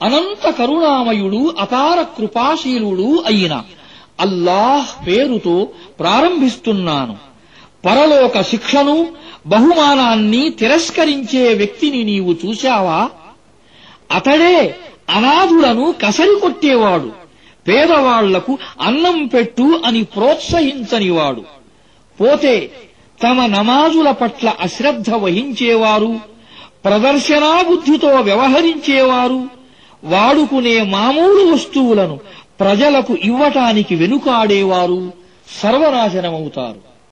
[0.00, 3.54] అనంత కరుణామయుడు అపార కృపాశీలుడు అయిన
[4.18, 5.56] అల్లాహ్ పేరుతో
[6.00, 7.14] ప్రారంభిస్తున్నాను
[7.84, 8.96] పరలోక శిక్షను
[9.46, 13.00] బహుమానాన్ని తిరస్కరించే వ్యక్తిని నీవు చూశావా
[14.10, 14.56] అతడే
[15.16, 17.10] అనాథులను కసరికొట్టేవాడు
[17.69, 21.43] పేదవాళ్ళకు అన్నం పెట్టు అని ప్రోత్సహించనివాడు.
[22.19, 22.71] పోతే
[23.23, 26.11] తమ నమాజుల పట్ల అశ్రద్ధ వహించేవారు
[26.85, 29.39] ప్రదర్శనాబుద్ధితో వ్యవహరించేవారు
[30.03, 32.19] వాడుకునే మామూలు వస్తువులను
[32.59, 35.11] ప్రజలకు ఇవ్వటానికి వెనుకాడేవారు
[35.61, 36.88] సర్వనాశనమవుతారు